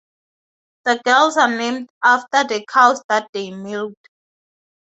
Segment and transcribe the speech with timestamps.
[0.85, 3.93] The girls are named after the cows that they milk.